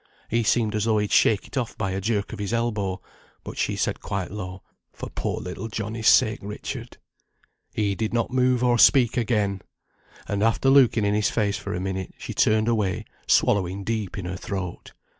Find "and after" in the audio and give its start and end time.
10.27-10.71